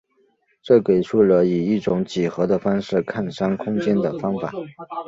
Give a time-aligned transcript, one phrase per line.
[0.63, 4.51] 这给出了以一种几何的方式看商空间的方法。